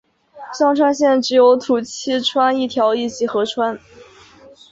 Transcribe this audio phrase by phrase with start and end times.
[0.51, 3.79] 香川县只有土器川一条一级河川。